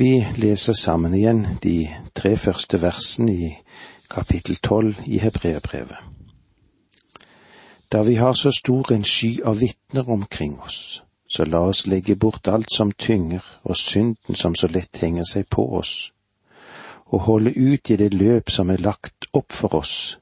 Vi 0.00 0.26
leser 0.36 0.72
sammen 0.72 1.12
igjen 1.14 1.42
de 1.62 1.88
tre 2.16 2.30
første 2.40 2.78
versene 2.80 3.32
i 3.32 3.48
kapittel 4.08 4.56
tolv 4.56 5.02
i 5.04 5.18
Hebreabrevet. 5.20 5.98
Da 7.92 8.00
vi 8.02 8.14
har 8.16 8.32
så 8.32 8.48
stor 8.50 8.92
en 8.94 9.04
sky 9.04 9.42
av 9.44 9.58
vitner 9.60 10.08
omkring 10.08 10.54
oss, 10.60 11.02
så 11.28 11.44
la 11.44 11.60
oss 11.68 11.84
legge 11.86 12.16
bort 12.16 12.48
alt 12.48 12.72
som 12.72 12.92
tynger 12.92 13.44
og 13.62 13.76
synden 13.76 14.40
som 14.40 14.56
så 14.56 14.70
lett 14.72 15.02
henger 15.04 15.28
seg 15.28 15.50
på 15.52 15.66
oss, 15.82 15.92
og 17.12 17.26
holde 17.28 17.52
ut 17.52 17.90
i 17.90 17.98
det 18.00 18.14
løp 18.14 18.48
som 18.50 18.70
er 18.70 18.80
lagt 18.80 19.28
opp 19.36 19.52
for 19.52 19.76
oss, 19.82 20.16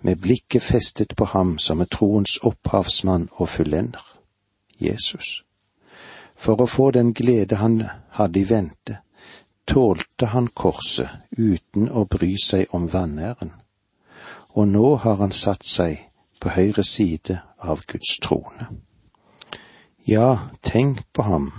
med 0.00 0.16
blikket 0.16 0.62
festet 0.62 1.12
på 1.16 1.28
ham 1.34 1.58
som 1.58 1.84
er 1.84 1.92
troens 1.92 2.38
opphavsmann 2.40 3.28
og 3.36 3.52
fullender, 3.52 4.16
Jesus. 4.80 5.42
For 6.40 6.56
å 6.56 6.70
få 6.78 6.90
den 6.96 7.12
glede 7.12 7.60
han 7.60 7.82
hadde 8.16 8.40
i 8.40 8.48
vente, 8.48 9.02
tålte 9.70 10.26
han 10.26 10.48
korset 10.48 11.08
uten 11.30 11.90
å 11.94 12.02
bry 12.10 12.34
seg 12.42 12.72
om 12.74 12.88
vanæren, 12.90 13.52
og 14.58 14.66
nå 14.68 14.94
har 15.04 15.20
han 15.22 15.32
satt 15.32 15.66
seg 15.66 16.00
på 16.42 16.50
høyre 16.56 16.82
side 16.82 17.36
av 17.62 17.84
Guds 17.86 18.16
trone. 18.18 18.66
Ja, 20.08 20.48
tenk 20.66 21.04
på 21.12 21.22
ham 21.22 21.52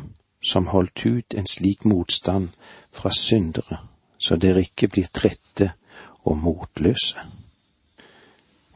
som 0.43 0.67
holdt 0.73 1.05
ut 1.05 1.37
en 1.37 1.47
slik 1.47 1.85
motstand 1.87 2.49
fra 2.91 3.13
syndere, 3.15 3.79
så 4.17 4.35
dere 4.35 4.65
ikke 4.67 4.91
blir 4.91 5.07
trette 5.13 5.71
og 6.27 6.37
motløse. 6.41 7.23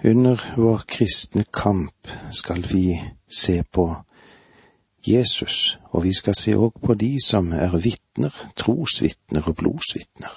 Under 0.06 0.40
vår 0.56 0.86
kristne 0.88 1.44
kamp 1.52 2.08
skal 2.32 2.64
vi 2.72 3.02
se 3.28 3.64
på 3.64 3.90
Jesus, 5.08 5.80
og 5.84 6.04
vi 6.04 6.14
skal 6.14 6.36
se 6.36 6.56
òg 6.56 6.80
på 6.84 6.94
de 6.94 7.18
som 7.26 7.52
er 7.54 7.78
vitner, 7.78 8.34
trosvitner 8.58 9.48
og 9.48 9.56
blodsvitner. 9.56 10.34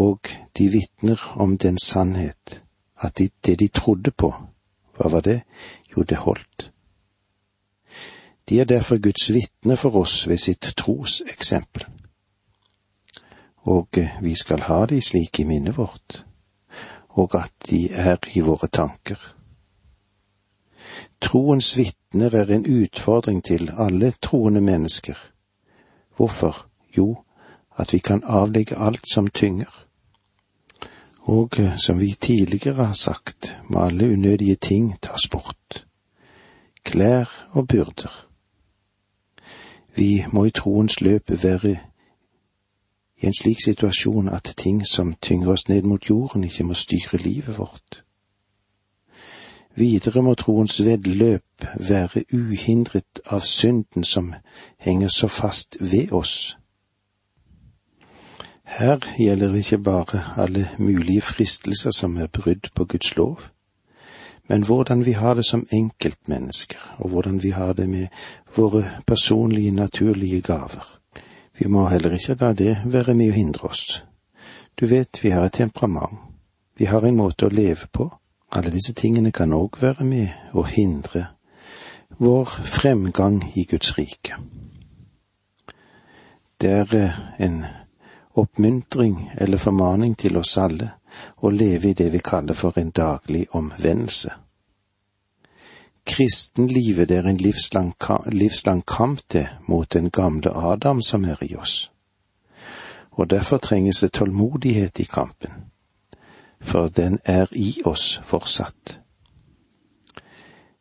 Og 0.00 0.28
de 0.58 0.68
vitner 0.68 1.32
om 1.36 1.58
den 1.58 1.78
sannhet 1.78 2.62
at 3.00 3.18
de, 3.18 3.30
det 3.46 3.58
de 3.60 3.68
trodde 3.68 4.10
på, 4.10 4.34
hva 4.96 5.08
var 5.08 5.20
det? 5.20 5.40
Jo, 5.96 6.02
det 6.02 6.16
holdt. 6.16 6.70
De 8.48 8.60
er 8.60 8.64
derfor 8.64 8.98
Guds 8.98 9.32
vitne 9.32 9.76
for 9.76 9.96
oss 9.96 10.28
ved 10.28 10.38
sitt 10.38 10.72
troseksempel. 10.76 11.84
Og 13.56 13.88
vi 14.22 14.34
skal 14.34 14.60
ha 14.60 14.86
de 14.86 15.00
slik 15.00 15.40
i 15.40 15.44
minnet 15.44 15.76
vårt, 15.76 16.24
og 17.08 17.34
at 17.38 17.52
de 17.70 17.88
er 17.92 18.16
i 18.34 18.40
våre 18.40 18.68
tanker. 18.68 19.39
Troens 21.20 21.76
vitner 21.76 22.34
er 22.34 22.50
en 22.54 22.66
utfordring 22.66 23.44
til 23.44 23.70
alle 23.76 24.12
troende 24.22 24.60
mennesker. 24.60 25.14
Hvorfor? 26.16 26.66
Jo, 26.96 27.16
at 27.76 27.92
vi 27.92 27.98
kan 27.98 28.22
avlegge 28.24 28.76
alt 28.78 29.04
som 29.12 29.28
tynger. 29.28 29.86
Og 31.20 31.50
eh, 31.58 31.76
som 31.76 32.00
vi 32.00 32.16
tidligere 32.20 32.84
har 32.84 32.92
sagt, 32.92 33.58
må 33.68 33.78
alle 33.78 34.12
unødige 34.12 34.56
ting 34.56 35.00
tas 35.02 35.28
bort. 35.30 35.86
Klær 36.84 37.48
og 37.50 37.68
byrder. 37.68 38.26
Vi 39.96 40.24
må 40.32 40.44
i 40.44 40.50
troens 40.50 41.00
løp 41.00 41.30
være 41.42 41.78
i 43.22 43.26
en 43.26 43.34
slik 43.34 43.60
situasjon 43.64 44.28
at 44.28 44.54
ting 44.56 44.86
som 44.86 45.14
tynger 45.22 45.52
oss 45.52 45.68
ned 45.68 45.82
mot 45.82 46.08
jorden, 46.10 46.44
ikke 46.44 46.64
må 46.64 46.74
styre 46.74 47.18
livet 47.18 47.58
vårt. 47.58 48.04
Videre 49.80 50.20
må 50.22 50.34
troens 50.36 50.74
vedløp 50.84 51.64
være 51.88 52.24
uhindret 52.36 53.20
av 53.32 53.46
synden 53.48 54.04
som 54.04 54.34
henger 54.84 55.08
så 55.08 55.28
fast 55.32 55.78
ved 55.80 56.12
oss. 56.12 56.56
Her 58.70 59.00
gjelder 59.16 59.54
det 59.54 59.62
ikke 59.64 59.78
bare 59.78 60.20
alle 60.36 60.66
mulige 60.78 61.20
fristelser 61.20 61.96
som 61.96 62.16
er 62.16 62.28
brudd 62.28 62.68
på 62.74 62.84
Guds 62.84 63.16
lov, 63.16 63.40
men 64.48 64.62
hvordan 64.68 65.06
vi 65.06 65.12
har 65.12 65.34
det 65.34 65.44
som 65.44 65.66
enkeltmennesker, 65.72 66.96
og 66.98 67.08
hvordan 67.08 67.42
vi 67.42 67.50
har 67.50 67.72
det 67.72 67.88
med 67.88 68.06
våre 68.56 68.84
personlige, 69.06 69.70
naturlige 69.70 70.40
gaver. 70.40 71.00
Vi 71.58 71.68
må 71.68 71.88
heller 71.88 72.12
ikke 72.12 72.36
la 72.40 72.52
det 72.52 72.76
være 72.84 73.14
med 73.14 73.32
å 73.32 73.38
hindre 73.40 73.68
oss. 73.68 74.04
Du 74.80 74.86
vet, 74.86 75.24
vi 75.24 75.30
har 75.30 75.44
et 75.44 75.52
temperament, 75.52 76.20
vi 76.76 76.84
har 76.84 77.04
en 77.04 77.16
måte 77.16 77.46
å 77.46 77.54
leve 77.54 77.88
på, 77.92 78.10
alle 78.50 78.70
disse 78.70 78.92
tingene 78.92 79.30
kan 79.32 79.52
òg 79.52 79.78
være 79.80 80.04
med 80.04 80.54
å 80.54 80.64
hindre 80.66 81.26
vår 82.18 82.50
fremgang 82.66 83.40
i 83.54 83.64
Guds 83.64 83.94
rike. 83.98 84.36
Det 86.60 86.70
er 86.70 86.94
eh, 86.94 87.20
en 87.38 87.64
oppmuntring 88.34 89.30
eller 89.38 89.58
formaning 89.58 90.16
til 90.18 90.36
oss 90.36 90.56
alle 90.58 90.90
å 91.40 91.50
leve 91.50 91.90
i 91.90 91.96
det 91.96 92.10
vi 92.12 92.20
kaller 92.20 92.54
for 92.54 92.78
en 92.78 92.90
daglig 92.90 93.46
omvendelse. 93.56 94.34
Kristenlivet 96.04 97.10
er 97.10 97.26
en 97.28 97.40
livslang, 97.40 97.94
livslang 98.32 98.82
kamp 98.86 99.20
det 99.32 99.46
mot 99.68 99.92
den 99.92 100.10
gamle 100.10 100.52
Adam 100.54 101.02
som 101.02 101.24
er 101.24 101.40
i 101.44 101.54
oss, 101.56 101.90
og 103.10 103.30
derfor 103.30 103.58
trenges 103.58 104.00
det 104.00 104.12
tålmodighet 104.12 105.00
i 105.00 105.04
kampen 105.04 105.70
for 106.60 106.88
den 106.88 107.18
er 107.24 107.46
i 107.52 107.80
oss 107.84 108.20
fortsatt. 108.24 109.00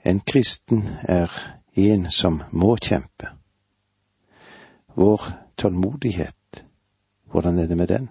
En 0.06 0.20
kristen 0.20 0.90
er 1.04 1.32
en 1.76 2.12
som 2.12 2.42
må 2.52 2.76
kjempe. 2.76 3.28
Vår 4.96 5.32
tålmodighet, 5.58 6.66
hvordan 7.32 7.60
er 7.60 7.68
det 7.68 7.78
med 7.78 7.88
den? 7.88 8.10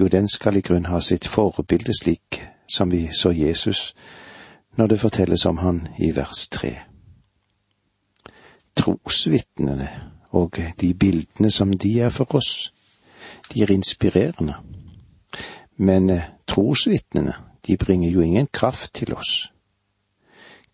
Jo, 0.00 0.08
den 0.08 0.28
skal 0.28 0.56
i 0.56 0.60
grunn 0.60 0.86
ha 0.86 1.00
sitt 1.00 1.28
forbilde 1.28 1.94
slik 1.94 2.40
som 2.70 2.90
vi 2.90 3.08
så 3.12 3.30
Jesus 3.30 3.94
når 4.78 4.86
det 4.86 5.00
fortelles 5.00 5.44
om 5.46 5.58
han 5.58 5.88
i 5.98 6.12
vers 6.16 6.48
tre. 6.48 6.78
Trosvitnene 8.76 9.88
og 10.30 10.58
de 10.80 10.94
bildene 10.94 11.50
som 11.50 11.72
de 11.72 12.00
er 12.00 12.08
for 12.08 12.34
oss, 12.34 12.72
de 13.52 13.62
er 13.62 13.72
inspirerende. 13.72 14.54
Men 15.80 16.10
eh, 16.10 16.26
trosvitnene, 16.46 17.34
de 17.66 17.76
bringer 17.76 18.10
jo 18.10 18.20
ingen 18.20 18.48
kraft 18.52 18.94
til 18.94 19.14
oss. 19.14 19.52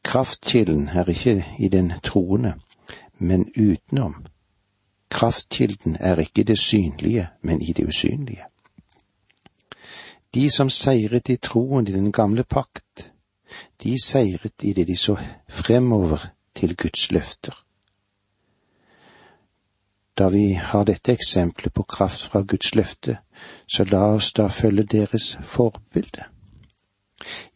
Kraftkilden 0.03 0.89
er 0.89 1.09
ikke 1.09 1.45
i 1.59 1.69
den 1.69 1.93
troende, 2.03 2.55
men 3.19 3.47
utenom. 3.55 4.27
Kraftkilden 5.11 5.97
er 6.01 6.17
ikke 6.17 6.45
det 6.45 6.59
synlige, 6.59 7.29
men 7.43 7.63
i 7.63 7.73
det 7.73 7.87
usynlige. 7.87 8.45
De 10.35 10.51
som 10.51 10.71
seiret 10.71 11.29
i 11.29 11.37
troen 11.37 11.89
i 11.89 11.93
den 11.93 12.13
gamle 12.13 12.45
pakt, 12.45 13.13
de 13.83 13.95
seiret 14.05 14.63
i 14.63 14.73
det 14.73 14.89
de 14.89 14.97
så 14.97 15.17
fremover 15.49 16.27
til 16.55 16.77
Guds 16.77 17.11
løfter. 17.13 17.66
Da 20.19 20.29
vi 20.29 20.53
har 20.53 20.85
dette 20.85 21.13
eksempelet 21.13 21.73
på 21.73 21.83
kraft 21.83 22.23
fra 22.23 22.41
Guds 22.41 22.75
løfte, 22.75 23.19
så 23.69 23.85
la 23.85 24.15
oss 24.15 24.33
da 24.33 24.47
følge 24.49 24.83
deres 24.83 25.39
forbilde. 25.43 26.25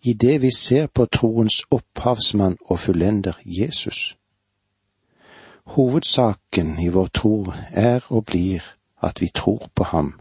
I 0.05 0.13
det 0.13 0.43
vi 0.43 0.51
ser 0.57 0.87
på 0.87 1.07
troens 1.07 1.63
opphavsmann 1.71 2.57
og 2.65 2.79
fullender 2.79 3.33
Jesus. 3.45 4.17
Hovedsaken 5.65 6.79
i 6.79 6.89
vår 6.89 7.07
tro 7.07 7.53
er 7.71 8.01
og 8.09 8.25
blir 8.25 8.65
at 9.03 9.21
vi 9.21 9.29
tror 9.35 9.71
på 9.75 9.85
ham, 9.85 10.21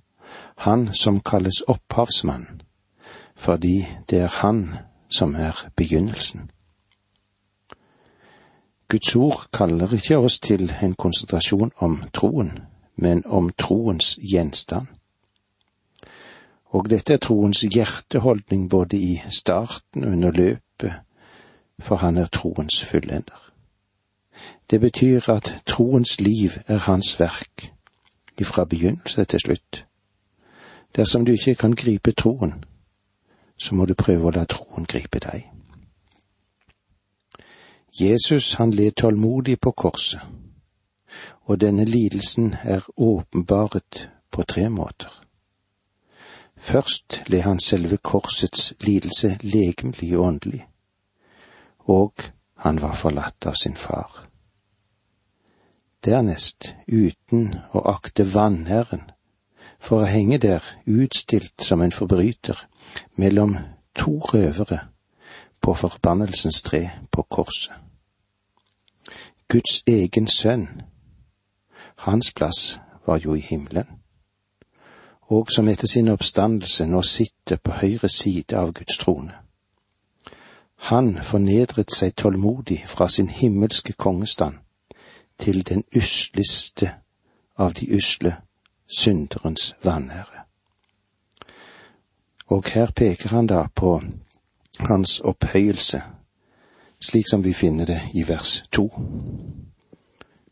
han 0.58 0.94
som 0.94 1.20
kalles 1.20 1.62
opphavsmann, 1.68 2.62
fordi 3.36 3.88
det 4.10 4.20
er 4.20 4.28
han 4.42 4.76
som 5.10 5.36
er 5.36 5.66
begynnelsen. 5.76 6.52
Guds 8.90 9.16
ord 9.16 9.46
kaller 9.54 9.94
ikke 9.94 10.18
oss 10.18 10.40
til 10.40 10.72
en 10.82 10.96
konsentrasjon 10.98 11.72
om 11.78 12.00
troen, 12.14 12.52
men 12.96 13.22
om 13.26 13.52
troens 13.58 14.16
gjenstand. 14.32 14.88
Og 16.74 16.90
dette 16.90 17.14
er 17.14 17.22
troens 17.22 17.62
hjerteholdning 17.62 18.70
både 18.70 18.98
i 18.98 19.22
starten 19.30 20.04
og 20.04 20.12
under 20.12 20.32
løpet, 20.32 20.94
for 21.80 21.96
han 21.96 22.18
er 22.18 22.34
troens 22.34 22.82
fullender. 22.86 23.52
Det 24.70 24.82
betyr 24.82 25.30
at 25.30 25.54
troens 25.66 26.20
liv 26.22 26.58
er 26.68 26.78
hans 26.78 27.20
verk, 27.20 27.74
ifra 28.38 28.66
begynnelse 28.66 29.26
til 29.26 29.40
slutt. 29.40 29.86
Dersom 30.96 31.26
du 31.26 31.32
ikke 31.32 31.56
kan 31.56 31.76
gripe 31.76 32.12
troen, 32.12 32.54
så 33.58 33.76
må 33.76 33.86
du 33.86 33.94
prøve 33.94 34.28
å 34.28 34.34
la 34.34 34.50
troen 34.50 34.90
gripe 34.90 35.20
deg. 35.20 35.59
Jesus 38.02 38.54
han 38.54 38.72
led 38.72 38.92
tålmodig 38.92 39.60
på 39.60 39.72
korset, 39.72 40.22
og 41.42 41.62
denne 41.62 41.86
lidelsen 41.86 42.56
er 42.64 42.86
åpenbaret 42.98 44.10
på 44.32 44.44
tre 44.44 44.70
måter. 44.70 45.12
Først 46.58 47.24
led 47.28 47.42
han 47.42 47.60
selve 47.60 47.98
korsets 47.98 48.74
lidelse 48.82 49.38
legemlig 49.42 50.18
og 50.18 50.26
åndelig, 50.26 50.68
og 51.80 52.14
han 52.56 52.82
var 52.82 52.96
forlatt 52.96 53.46
av 53.46 53.60
sin 53.60 53.76
far. 53.76 54.26
Dernest, 56.06 56.76
uten 56.88 57.56
å 57.76 57.84
akte 57.92 58.24
vanæren, 58.34 59.12
for 59.80 60.04
å 60.04 60.12
henge 60.12 60.38
der 60.38 60.64
utstilt 60.86 61.64
som 61.64 61.82
en 61.82 61.92
forbryter 61.92 62.68
mellom 63.16 63.58
to 63.96 64.20
røvere 64.32 64.80
på 65.62 65.76
forbannelsens 65.76 66.64
tre 66.64 66.90
på 67.12 67.24
korset. 67.24 67.89
Guds 69.52 69.84
egen 69.88 70.28
sønn, 70.28 70.82
hans 71.98 72.34
plass 72.34 72.80
var 73.06 73.18
jo 73.18 73.34
i 73.34 73.40
himmelen, 73.40 73.88
og 75.22 75.52
som 75.52 75.68
etter 75.68 75.88
sin 75.88 76.08
oppstandelse 76.08 76.86
nå 76.86 77.02
sitter 77.02 77.58
på 77.58 77.72
høyre 77.82 78.10
side 78.10 78.58
av 78.58 78.74
Guds 78.78 78.98
trone. 79.02 79.34
Han 80.92 81.18
fornedret 81.24 81.90
seg 81.90 82.14
tålmodig 82.16 82.84
fra 82.88 83.10
sin 83.10 83.30
himmelske 83.30 83.94
kongestand 83.94 84.62
til 85.40 85.66
den 85.66 85.84
usligste 85.98 86.94
av 87.58 87.74
de 87.74 87.90
usle, 87.98 88.36
synderens 88.88 89.74
vanære. 89.84 90.46
Og 92.54 92.70
her 92.74 92.92
peker 92.96 93.30
han 93.30 93.48
da 93.48 93.66
på 93.76 94.02
hans 94.80 95.20
opphøyelse, 95.20 96.02
slik 97.00 97.30
som 97.30 97.42
vi 97.42 97.54
finner 97.54 97.86
det 97.86 98.02
i 98.14 98.24
vers 98.24 98.64
to. 98.72 98.90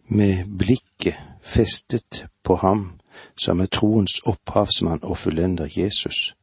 Med 0.07 0.47
blikket 0.47 1.15
festet 1.41 2.25
på 2.43 2.55
ham 2.55 2.99
som 3.35 3.59
er 3.59 3.71
troens 3.71 4.21
opphavsmann 4.25 5.03
og 5.03 5.17
fullender 5.17 5.67
Jesus. 5.77 6.33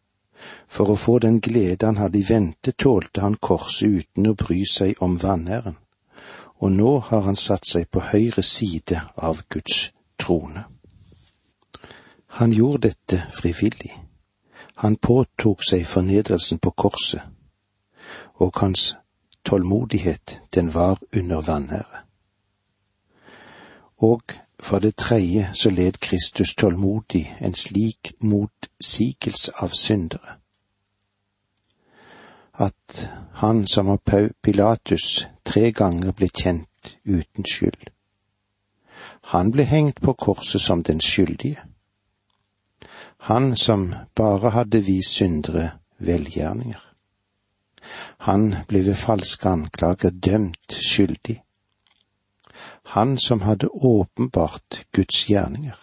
For 0.68 0.90
å 0.90 0.98
få 0.98 1.18
den 1.22 1.40
glede 1.40 1.86
han 1.86 1.96
hadde 1.96 2.18
i 2.18 2.26
vente, 2.28 2.72
tålte 2.72 3.22
han 3.24 3.36
korset 3.40 3.88
uten 3.88 4.28
å 4.28 4.36
bry 4.38 4.64
seg 4.68 5.00
om 5.02 5.16
vanæren, 5.22 5.76
og 6.60 6.72
nå 6.72 6.98
har 7.08 7.24
han 7.28 7.36
satt 7.36 7.66
seg 7.68 7.88
på 7.90 8.02
høyre 8.12 8.42
side 8.42 9.00
av 9.16 9.44
Guds 9.48 9.90
trone. 10.18 10.66
Han 12.38 12.52
gjorde 12.52 12.88
dette 12.88 13.22
frivillig. 13.30 13.92
Han 14.82 14.96
påtok 14.96 15.62
seg 15.62 15.86
fornedrelsen 15.86 16.58
på 16.58 16.70
korset, 16.70 17.22
og 18.42 18.58
hans 18.58 18.92
tålmodighet, 19.44 20.40
den 20.54 20.74
var 20.74 20.98
under 21.16 21.40
vanære. 21.40 21.98
Og 23.96 24.22
for 24.60 24.78
det 24.78 24.96
tredje 24.96 25.50
så 25.52 25.70
led 25.70 25.92
Kristus 25.92 26.54
tålmodig 26.54 27.36
en 27.40 27.54
slik 27.54 28.12
motsigelse 28.20 29.52
av 29.56 29.68
syndere, 29.68 30.38
at 32.54 33.10
han 33.32 33.66
som 33.66 33.88
av 33.88 34.00
Pilatus 34.42 35.26
tre 35.44 35.70
ganger 35.72 36.12
ble 36.12 36.28
kjent 36.28 36.96
uten 37.04 37.44
skyld. 37.44 37.90
Han 39.32 39.50
ble 39.52 39.64
hengt 39.64 40.00
på 40.00 40.12
korset 40.12 40.60
som 40.60 40.82
den 40.82 41.00
skyldige. 41.00 41.62
Han 43.16 43.56
som 43.56 43.94
bare 44.16 44.50
hadde 44.50 44.80
vist 44.84 45.16
syndere 45.16 45.70
velgjerninger. 45.98 46.93
Han 48.28 48.54
ble 48.68 48.86
ved 48.86 48.94
falske 48.94 49.48
anklager 49.48 50.10
dømt 50.10 50.78
skyldig 50.80 51.40
han 52.84 53.18
som 53.18 53.40
hadde 53.40 53.68
åpenbart 53.68 54.86
Guds 54.92 55.26
gjerninger. 55.26 55.76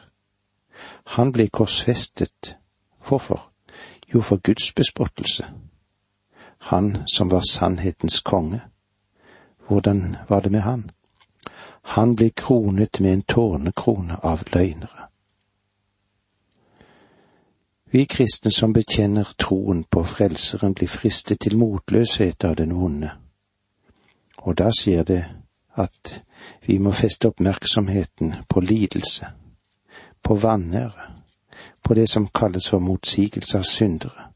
Han 1.06 1.32
ble 1.32 1.48
korsfestet. 1.48 2.58
Hvorfor? 3.08 3.50
Jo, 4.14 4.22
for 4.22 4.38
Guds 4.38 4.74
bespottelse. 4.76 5.46
Han 6.58 6.98
som 7.16 7.32
var 7.32 7.42
sannhetens 7.52 8.20
konge. 8.20 8.62
Hvordan 9.68 10.16
var 10.30 10.40
det 10.40 10.52
med 10.52 10.62
han? 10.62 10.92
Han 11.82 12.16
ble 12.16 12.30
kronet 12.30 13.00
med 13.00 13.14
en 13.14 13.22
tårnekrone 13.22 14.18
av 14.24 14.44
løgnere. 14.54 15.11
Vi 17.92 18.06
kristne 18.06 18.52
som 18.52 18.74
bekjenner 18.74 19.34
troen 19.40 19.84
på 19.84 20.04
Frelseren, 20.08 20.74
blir 20.74 20.88
fristet 20.88 21.42
til 21.44 21.58
motløshet 21.60 22.44
av 22.48 22.56
den 22.56 22.72
vonde. 22.76 23.10
Og 24.48 24.56
da 24.58 24.70
sier 24.72 25.04
det 25.04 25.26
at 25.76 26.22
vi 26.68 26.78
må 26.80 26.94
feste 26.96 27.28
oppmerksomheten 27.28 28.34
på 28.50 28.64
lidelse, 28.64 29.28
på 30.24 30.36
vanære, 30.36 31.12
på 31.84 31.94
det 31.94 32.08
som 32.10 32.28
kalles 32.28 32.70
for 32.70 32.80
motsigelse 32.80 33.58
av 33.58 33.68
syndere, 33.68 34.32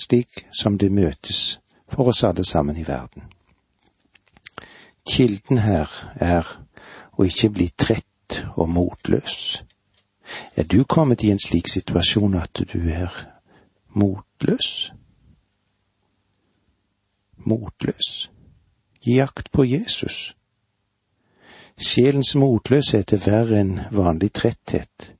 slik 0.00 0.46
som 0.52 0.78
det 0.78 0.92
møtes 0.92 1.60
for 1.88 2.08
oss 2.08 2.24
alle 2.24 2.44
sammen 2.44 2.76
i 2.76 2.88
verden. 2.88 3.28
Kilden 5.06 5.58
her 5.58 5.92
er 6.16 6.48
å 7.12 7.28
ikke 7.28 7.52
bli 7.52 7.68
trett 7.76 8.40
og 8.56 8.68
motløs. 8.72 9.62
Er 10.56 10.64
du 10.64 10.84
kommet 10.84 11.22
i 11.22 11.30
en 11.30 11.38
slik 11.38 11.68
situasjon 11.68 12.34
at 12.34 12.62
du 12.72 12.78
er 12.90 13.12
motløs? 13.88 14.92
Motløs? 17.36 18.30
Gi 19.06 19.18
akt 19.20 19.52
på 19.52 19.64
Jesus. 19.64 20.36
Sjelens 21.76 22.34
motløshet 22.34 23.12
er 23.12 23.20
verre 23.20 23.60
enn 23.60 23.74
vanlig 23.92 24.30
tretthet, 24.32 25.12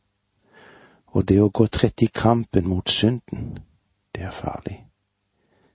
og 1.12 1.28
det 1.28 1.36
å 1.44 1.50
gå 1.52 1.66
trett 1.68 2.02
i 2.02 2.08
kampen 2.08 2.68
mot 2.68 2.88
synden, 2.88 3.58
det 4.16 4.24
er 4.24 4.32
farlig. 4.32 4.78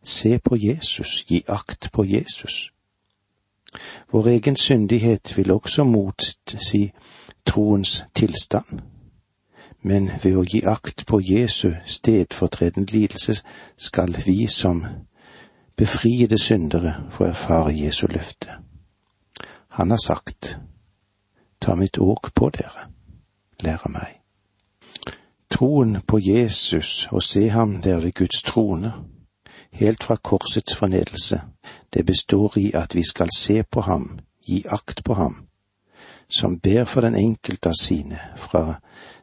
Se 0.03 0.39
på 0.39 0.57
Jesus, 0.57 1.21
gi 1.29 1.43
akt 1.47 1.91
på 1.93 2.05
Jesus. 2.09 2.71
Vår 4.09 4.27
egen 4.33 4.55
syndighet 4.55 5.37
vil 5.37 5.51
også 5.51 5.85
motsi 5.85 6.91
troens 7.45 8.01
tilstand, 8.17 8.81
men 9.81 10.11
ved 10.23 10.37
å 10.37 10.43
gi 10.45 10.61
akt 10.65 11.05
på 11.09 11.19
Jesu 11.25 11.71
stedfortredende 11.85 12.93
lidelse 12.93 13.41
skal 13.77 14.15
vi 14.25 14.47
som 14.47 14.83
befriede 15.77 16.37
syndere 16.37 16.95
få 17.11 17.25
erfare 17.31 17.73
Jesu 17.73 18.07
løfte. 18.07 18.57
Han 19.67 19.89
har 19.89 19.97
sagt, 19.97 20.57
ta 21.61 21.75
mitt 21.75 21.97
åk 21.97 22.33
på 22.35 22.49
dere, 22.49 22.89
lære 23.63 23.89
meg. 23.89 24.19
Troen 25.49 26.01
på 26.07 26.19
Jesus 26.19 27.07
og 27.11 27.23
se 27.23 27.49
ham 27.49 27.81
der 27.81 27.99
ved 27.99 28.13
Guds 28.13 28.43
trone, 28.43 28.93
helt 29.71 30.03
fra 30.03 30.15
korsets 30.15 30.75
fornedelse, 30.75 31.41
det 31.93 32.05
består 32.05 32.57
i 32.57 32.71
at 32.73 32.95
vi 32.95 33.03
skal 33.03 33.29
se 33.37 33.63
på 33.63 33.81
ham, 33.81 34.19
gi 34.47 34.63
akt 34.67 35.03
på 35.03 35.13
ham, 35.13 35.35
som 36.29 36.59
ber 36.59 36.85
for 36.85 37.01
den 37.01 37.15
enkelte 37.15 37.69
av 37.69 37.75
sine 37.81 38.19
fra 38.37 38.81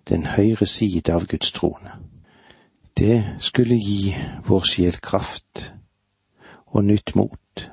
den 0.09 0.27
høyre 0.27 0.67
side 0.67 1.13
av 1.15 1.27
Guds 1.27 1.53
trone. 1.53 1.99
Det 2.99 3.37
skulle 3.41 3.77
gi 3.77 4.15
vår 4.47 4.65
sjel 4.67 4.97
kraft 5.03 5.73
og 6.67 6.85
nytt 6.85 7.15
mot. 7.15 7.69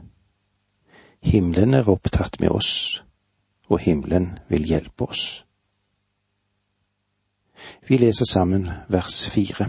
Himmelen 1.25 1.74
er 1.74 1.89
opptatt 1.89 2.39
med 2.39 2.54
oss, 2.54 3.01
og 3.68 3.82
himmelen 3.82 4.36
vil 4.50 4.68
hjelpe 4.70 5.10
oss. 5.10 5.46
Vi 7.88 7.98
leser 7.98 8.25
sammen 8.30 8.70
vers 8.89 9.24
fire. 9.32 9.65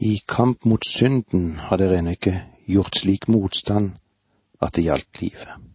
I 0.00 0.18
kamp 0.28 0.64
mot 0.64 0.86
synden 0.86 1.58
har 1.68 1.78
dere 1.78 2.00
ennå 2.00 2.16
ikke 2.16 2.38
gjort 2.66 2.96
slik 3.02 3.28
motstand 3.28 3.92
at 4.60 4.74
det 4.74 4.88
gjaldt 4.88 5.20
livet. 5.20 5.69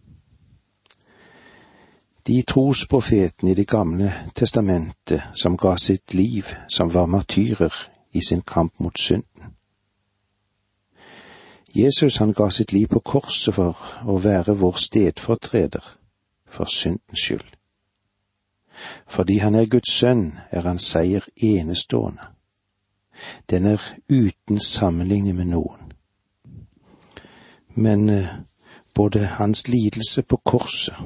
De 2.26 2.42
trosprofetene 2.42 3.50
i 3.50 3.54
Det 3.54 3.68
gamle 3.68 4.12
testamentet 4.34 5.22
som 5.34 5.56
ga 5.56 5.76
sitt 5.76 6.14
liv, 6.14 6.44
som 6.68 6.94
var 6.94 7.06
martyrer 7.06 7.74
i 8.12 8.20
sin 8.28 8.42
kamp 8.42 8.80
mot 8.80 8.98
synden. 8.98 9.54
Jesus 11.74 12.16
han 12.16 12.32
ga 12.32 12.50
sitt 12.50 12.72
liv 12.72 12.86
på 12.86 13.00
korset 13.00 13.54
for 13.54 13.76
å 14.04 14.18
være 14.18 14.56
vår 14.56 14.78
stedfortreder 14.80 15.84
for 16.48 16.64
syndens 16.64 17.20
skyld. 17.20 17.52
Fordi 19.06 19.38
han 19.38 19.54
er 19.54 19.70
Guds 19.70 19.92
sønn, 19.92 20.38
er 20.50 20.66
hans 20.66 20.82
seier 20.82 21.24
enestående. 21.36 22.32
Den 23.50 23.66
er 23.66 23.82
uten 24.08 24.60
sammenligning 24.60 25.36
med 25.36 25.52
noen. 25.52 25.92
Men 27.74 28.08
eh, 28.08 28.34
både 28.94 29.26
hans 29.38 29.68
lidelse 29.68 30.22
på 30.22 30.36
korset 30.36 30.96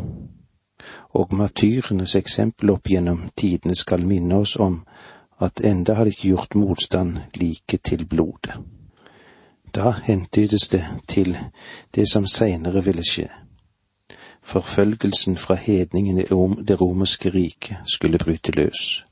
og 1.11 1.35
martyrenes 1.35 2.15
eksempel 2.15 2.71
opp 2.71 2.89
gjennom 2.89 3.29
tidene 3.37 3.75
skal 3.75 4.07
minne 4.07 4.43
oss 4.43 4.57
om 4.57 4.83
at 5.41 5.61
enda 5.65 5.95
har 5.95 6.07
ikke 6.07 6.29
gjort 6.29 6.55
motstand 6.55 7.19
like 7.35 7.79
til 7.79 8.07
blodet. 8.07 8.59
Da 9.75 9.95
hentydes 10.05 10.69
det 10.69 10.85
til 11.09 11.39
det 11.95 12.09
som 12.11 12.27
seinere 12.27 12.85
ville 12.85 13.07
skje 13.07 13.29
forfølgelsen 14.43 15.37
fra 15.37 15.55
hedningene 15.55 16.25
om 16.33 16.65
det 16.65 16.81
romerske 16.81 17.31
riket 17.31 17.77
skulle 17.95 18.19
bryte 18.19 18.53
løs. 18.53 19.05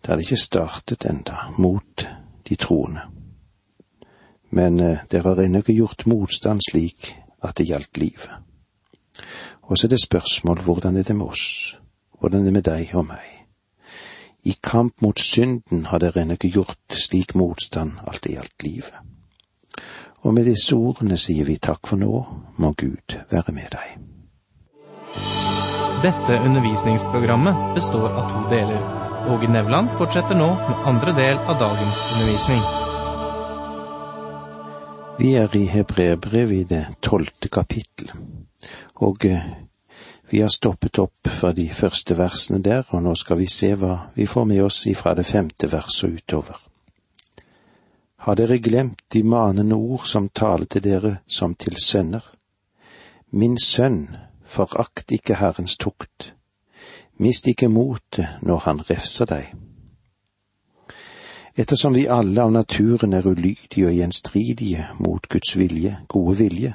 Det 0.00 0.06
hadde 0.06 0.22
ikke 0.22 0.36
startet 0.36 1.04
enda 1.04 1.36
mot 1.58 2.08
de 2.48 2.56
troende. 2.56 3.00
Men 4.50 4.78
det 4.78 4.98
dere 5.10 5.34
har 5.34 5.42
ennå 5.42 5.58
ikke 5.58 5.76
gjort 5.76 6.06
motstand 6.06 6.60
slik 6.70 7.16
at 7.42 7.58
det 7.58 7.66
gjaldt 7.68 7.98
livet. 7.98 8.30
Og 9.68 9.78
så 9.78 9.86
er 9.86 9.92
det 9.92 10.00
spørsmål 10.02 10.62
hvordan 10.64 10.96
er 10.96 11.02
det 11.04 11.16
med 11.16 11.26
oss, 11.26 11.76
hvordan 12.20 12.40
er 12.40 12.44
det 12.44 12.52
med 12.52 12.66
deg 12.68 12.94
og 12.96 13.04
meg? 13.10 13.26
I 14.48 14.54
kamp 14.62 15.02
mot 15.04 15.20
synden 15.20 15.86
har 15.90 16.00
dere 16.00 16.22
ennå 16.22 16.38
ikke 16.38 16.54
gjort 16.54 16.96
slik 16.96 17.34
motstand 17.36 17.98
alt 18.08 18.26
i 18.26 18.38
alt 18.40 18.64
livet. 18.64 18.94
Og 20.24 20.34
med 20.34 20.48
disse 20.48 20.76
ordene 20.76 21.18
sier 21.20 21.44
vi 21.44 21.58
takk 21.62 21.86
for 21.86 22.00
nå, 22.00 22.12
må 22.56 22.72
Gud 22.78 23.18
være 23.30 23.52
med 23.54 23.68
deg. 23.74 23.98
Dette 26.02 26.38
undervisningsprogrammet 26.46 27.74
består 27.74 28.08
av 28.08 28.32
to 28.32 28.42
deler. 28.50 28.82
Åge 29.28 29.50
Nevland 29.50 29.92
fortsetter 29.98 30.38
nå 30.38 30.48
med 30.54 30.84
andre 30.86 31.14
del 31.16 31.38
av 31.38 31.58
dagens 31.60 32.02
undervisning. 32.14 32.62
Vi 35.18 35.34
er 35.34 35.56
i 35.58 35.64
Hebreerbrevet 35.66 36.60
i 36.60 36.68
det 36.70 36.84
tolvte 37.02 37.50
kapittel, 37.50 38.12
og 38.94 39.24
eh, 39.24 39.44
vi 40.30 40.40
har 40.40 40.48
stoppet 40.48 40.98
opp 40.98 41.28
fra 41.28 41.52
de 41.52 41.68
første 41.72 42.16
versene 42.18 42.60
der, 42.62 42.84
og 42.90 43.02
nå 43.02 43.14
skal 43.16 43.38
vi 43.40 43.46
se 43.48 43.72
hva 43.80 44.10
vi 44.14 44.26
får 44.26 44.44
med 44.44 44.62
oss 44.62 44.82
ifra 44.86 45.14
det 45.16 45.24
femte 45.26 45.70
verset 45.72 46.18
utover. 46.18 46.58
Har 48.26 48.36
dere 48.36 48.58
glemt 48.58 49.06
de 49.12 49.22
manende 49.22 49.74
ord 49.74 50.04
som 50.04 50.28
taler 50.28 50.66
til 50.66 50.82
dere 50.84 51.12
som 51.26 51.54
til 51.54 51.78
sønner? 51.80 52.24
Min 53.30 53.56
sønn, 53.58 54.08
forakt 54.44 55.12
ikke 55.12 55.38
Herrens 55.40 55.76
tukt. 55.76 56.34
Mist 57.16 57.46
ikke 57.46 57.68
motet 57.68 58.42
når 58.42 58.58
han 58.66 58.82
refser 58.90 59.26
deg. 59.26 59.54
Ettersom 61.58 61.94
vi 61.96 62.06
alle 62.06 62.42
av 62.42 62.52
naturen 62.52 63.16
er 63.16 63.26
ulydige 63.26 63.88
og 63.88 63.96
gjenstridige 63.96 64.90
mot 65.00 65.24
Guds 65.28 65.56
vilje, 65.58 65.96
gode 66.08 66.36
vilje, 66.38 66.74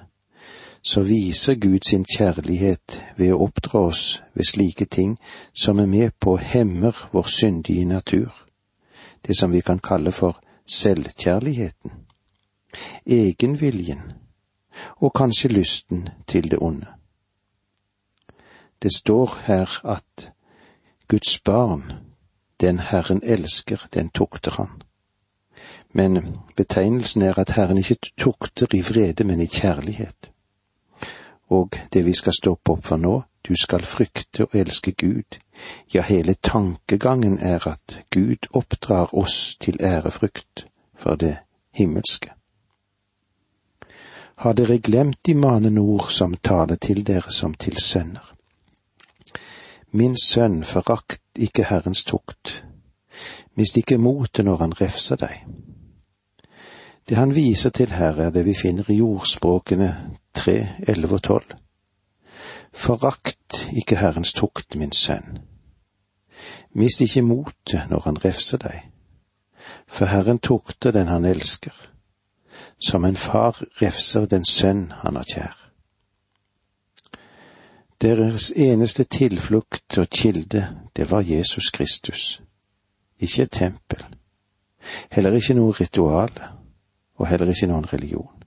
så 0.84 1.02
viser 1.02 1.56
Gud 1.56 1.80
sin 1.88 2.06
kjærlighet 2.06 3.02
ved 3.16 3.32
å 3.32 3.40
oppdra 3.46 3.86
oss 3.88 4.22
ved 4.36 4.46
slike 4.46 4.86
ting 4.86 5.16
som 5.54 5.80
er 5.80 5.88
med 5.88 6.12
på 6.20 6.36
å 6.36 6.42
hemmer 6.42 6.98
vår 7.12 7.30
syndige 7.32 7.86
natur, 7.88 8.32
det 9.28 9.38
som 9.40 9.52
vi 9.52 9.62
kan 9.62 9.80
kalle 9.80 10.12
for 10.12 10.42
selvkjærligheten, 10.68 11.92
egenviljen 13.06 14.04
og 15.00 15.14
kanskje 15.16 15.54
lysten 15.54 16.10
til 16.28 16.52
det 16.52 16.60
onde. 16.60 16.90
Det 18.84 18.92
står 18.92 19.38
her 19.46 19.80
at 19.88 20.34
Guds 21.08 21.40
barn, 21.40 21.94
den 22.60 22.80
Herren 22.80 23.22
elsker, 23.24 23.88
den 23.94 24.10
tukter 24.10 24.52
han. 24.52 24.82
Men 25.94 26.38
betegnelsen 26.56 27.22
er 27.22 27.40
at 27.40 27.56
Herren 27.56 27.78
ikke 27.78 28.12
tukter 28.18 28.68
i 28.76 28.82
vrede, 28.82 29.24
men 29.24 29.40
i 29.40 29.48
kjærlighet 29.48 30.33
og 31.54 31.78
det 31.94 32.06
vi 32.06 32.14
skal 32.18 32.34
stoppe 32.34 32.74
opp 32.74 32.86
for 32.88 32.98
nå, 32.98 33.22
du 33.48 33.56
skal 33.60 33.84
frykte 33.86 34.46
og 34.46 34.56
elske 34.56 34.92
Gud. 34.92 35.40
Ja, 35.94 36.02
hele 36.02 36.34
tankegangen 36.34 37.40
er 37.40 37.68
at 37.68 38.00
Gud 38.12 38.48
oppdrar 38.54 39.14
oss 39.14 39.58
til 39.60 39.78
ærefrykt 39.82 40.66
for 40.98 41.16
det 41.16 41.38
himmelske. 41.72 42.32
Har 44.36 44.54
dere 44.54 44.80
glemt 44.80 45.26
de 45.26 45.36
manende 45.36 45.82
ord 45.82 46.10
som 46.10 46.36
taler 46.44 46.76
til 46.76 47.08
dere 47.08 47.32
som 47.32 47.54
til 47.54 47.78
sønner? 47.78 48.34
Min 49.92 50.18
sønn, 50.18 50.64
forakt 50.64 51.22
ikke 51.36 51.64
Herrens 51.70 52.04
tukt. 52.04 52.64
Mist 53.56 53.78
ikke 53.78 53.98
motet 53.98 54.46
når 54.46 54.58
han 54.58 54.82
refser 54.82 55.16
deg. 55.16 55.46
Det 57.10 57.18
han 57.18 57.36
viser 57.36 57.70
til 57.70 57.92
her, 57.92 58.18
er 58.18 58.30
det 58.30 58.46
vi 58.46 58.56
finner 58.56 58.90
i 58.90 58.98
jordspråkene 58.98 60.18
tre, 60.34 60.70
elleve 60.88 61.16
og 61.16 61.24
tolv. 61.24 61.56
Forakt 62.74 63.70
ikke 63.78 63.98
Herrens 63.98 64.34
tukt, 64.34 64.76
min 64.76 64.92
sønn. 64.92 65.44
Mist 66.74 67.02
ikke 67.02 67.22
motet 67.22 67.86
når 67.90 68.02
han 68.06 68.26
refser 68.26 68.58
deg, 68.58 68.80
for 69.88 70.10
Herren 70.10 70.40
tukter 70.40 70.92
den 70.92 71.08
han 71.08 71.26
elsker, 71.26 71.74
som 72.82 73.06
en 73.06 73.16
far 73.16 73.62
refser 73.82 74.26
den 74.26 74.46
sønn 74.46 74.92
han 75.04 75.16
har 75.16 75.30
kjær. 75.30 75.60
Deres 78.02 78.52
eneste 78.56 79.04
tilflukt 79.04 79.98
og 79.98 80.10
kilde, 80.10 80.68
det 80.96 81.12
var 81.12 81.22
Jesus 81.22 81.70
Kristus, 81.72 82.42
ikke 83.20 83.42
et 83.42 83.52
tempel, 83.52 84.04
heller 85.12 85.38
ikke 85.38 85.54
noe 85.54 85.72
ritual, 85.72 86.34
og 87.16 87.28
heller 87.28 87.54
ikke 87.54 87.70
noen 87.70 87.88
religion. 87.94 88.43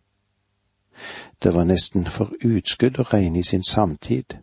Det 1.42 1.54
var 1.54 1.64
nesten 1.64 2.06
for 2.10 2.32
utskudd 2.44 2.98
å 2.98 3.06
regne 3.12 3.38
i 3.38 3.46
sin 3.46 3.62
samtid. 3.62 4.38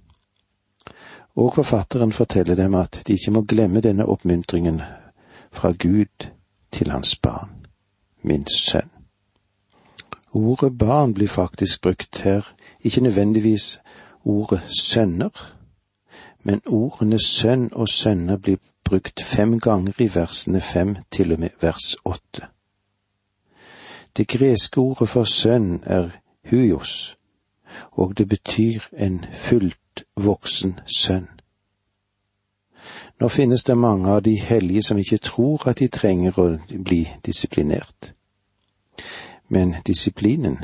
Og 1.35 1.55
forfatteren 1.55 2.11
forteller 2.11 2.55
dem 2.55 2.75
at 2.75 3.01
de 3.07 3.17
ikke 3.17 3.31
må 3.31 3.41
glemme 3.41 3.81
denne 3.81 4.05
oppmuntringen 4.05 4.81
fra 5.51 5.71
Gud 5.71 6.29
til 6.71 6.91
hans 6.91 7.15
barn, 7.15 7.65
min 8.21 8.45
sønn. 8.47 8.89
Ordet 10.33 10.77
barn 10.77 11.13
blir 11.13 11.27
faktisk 11.27 11.81
brukt 11.81 12.21
her, 12.21 12.55
ikke 12.81 13.01
nødvendigvis 13.01 13.79
ordet 14.25 14.61
sønner, 14.79 15.53
men 16.43 16.61
ordene 16.65 17.19
sønn 17.19 17.69
og 17.73 17.89
sønner 17.89 18.37
blir 18.37 18.57
brukt 18.83 19.23
fem 19.23 19.59
ganger 19.59 19.93
i 20.01 20.09
versene 20.15 20.61
fem 20.61 20.95
til 21.11 21.31
og 21.31 21.39
med 21.39 21.49
vers 21.61 21.95
åtte. 22.05 22.47
Det 24.17 24.27
greske 24.27 24.81
ordet 24.81 25.09
for 25.09 25.23
sønn 25.23 25.83
er 25.85 26.09
huios, 26.51 27.17
og 27.91 28.17
det 28.17 28.27
betyr 28.29 28.79
en 28.97 29.25
fullt 29.33 30.03
voksen 30.15 30.79
sønn. 30.85 31.27
Nå 33.19 33.27
finnes 33.27 33.63
det 33.63 33.77
mange 33.77 34.09
av 34.09 34.23
de 34.23 34.35
hellige 34.39 34.83
som 34.83 34.97
ikke 34.97 35.17
tror 35.17 35.67
at 35.69 35.79
de 35.79 35.87
trenger 35.87 36.39
å 36.39 36.47
bli 36.83 37.05
disiplinert. 37.25 38.13
Men 39.47 39.75
disiplinen, 39.87 40.57